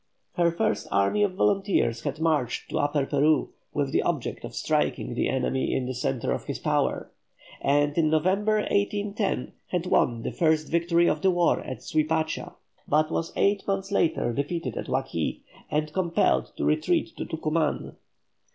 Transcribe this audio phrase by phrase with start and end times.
[0.33, 5.13] Her first army of volunteers had marched to Upper Peru with the object of striking
[5.13, 7.11] the enemy in the centre of his power;
[7.61, 12.55] and in November, 1810, had won the first victory of the war at Suipacha,
[12.87, 17.95] but was eight months later defeated at Huaqui, and compelled to retreat to Tucuman.